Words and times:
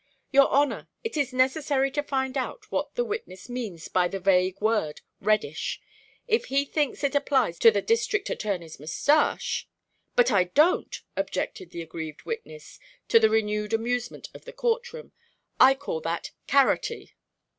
"Your 0.31 0.49
Honor, 0.49 0.87
it 1.03 1.15
is 1.15 1.31
necessary 1.31 1.91
to 1.91 2.01
find 2.01 2.35
out 2.35 2.71
what 2.71 2.95
the 2.95 3.03
witness 3.05 3.47
means 3.47 3.87
by 3.87 4.07
the 4.07 4.19
vague 4.19 4.59
word 4.59 5.01
'reddish.' 5.19 5.79
If 6.27 6.45
he 6.45 6.65
thinks 6.65 7.03
it 7.03 7.13
applies 7.13 7.59
to 7.59 7.69
the 7.69 7.83
District 7.83 8.27
Attorney's 8.27 8.79
moustache" 8.79 9.67
"But 10.15 10.31
I 10.31 10.45
don't," 10.45 10.99
objected 11.15 11.69
the 11.69 11.83
aggrieved 11.83 12.23
witness, 12.25 12.79
to 13.09 13.19
the 13.19 13.29
renewed 13.29 13.73
amusement 13.73 14.29
of 14.33 14.45
the 14.45 14.53
court 14.53 14.91
room. 14.91 15.11
"I 15.59 15.75
call 15.75 16.01
that 16.01 16.31
carroty." 16.47 17.13